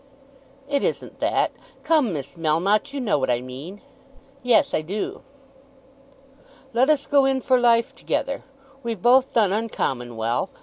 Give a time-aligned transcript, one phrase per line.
[0.67, 1.51] "It isn't that.
[1.83, 3.81] Come, Miss Melmotte, you know what I mean."
[4.41, 5.21] "Yes, I do."
[6.73, 8.43] "Let us go in for life together.
[8.81, 10.49] We've both done uncommon well.